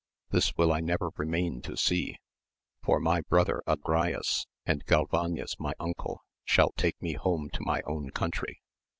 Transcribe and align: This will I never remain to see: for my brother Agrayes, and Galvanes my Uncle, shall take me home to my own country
This 0.31 0.55
will 0.57 0.71
I 0.73 0.79
never 0.79 1.11
remain 1.15 1.61
to 1.61 1.77
see: 1.77 2.17
for 2.81 2.99
my 2.99 3.21
brother 3.21 3.61
Agrayes, 3.67 4.47
and 4.65 4.83
Galvanes 4.87 5.57
my 5.59 5.73
Uncle, 5.79 6.23
shall 6.43 6.71
take 6.71 6.99
me 7.03 7.13
home 7.13 7.51
to 7.53 7.61
my 7.63 7.83
own 7.85 8.09
country 8.09 8.63